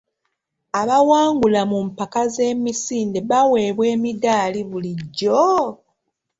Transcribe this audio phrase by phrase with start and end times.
[0.81, 5.45] Abawangula mu mpaka z'emisinde baweebwa emiddaali bulijjo?